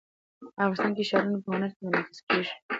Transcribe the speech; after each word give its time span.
افغانستان 0.61 0.91
کې 0.95 1.03
ښارونه 1.09 1.37
په 1.43 1.49
هنر 1.53 1.71
کې 1.75 1.81
منعکس 1.85 2.19
کېږي. 2.27 2.53